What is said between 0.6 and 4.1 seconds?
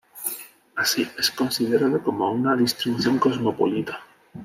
Así es considerado con una distribución cosmopolita.